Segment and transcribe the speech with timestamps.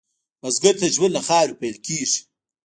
[0.41, 2.19] بزګر ته ژوند له خاورې پیل کېږي